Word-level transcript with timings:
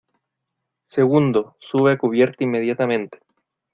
segundo, 0.87 1.57
sube 1.59 1.91
a 1.91 1.97
cubierta 1.99 2.43
inmediatamente. 2.43 3.19